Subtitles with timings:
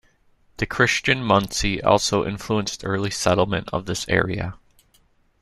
[0.57, 4.55] The Christian Munsee also influenced early settlement of this area.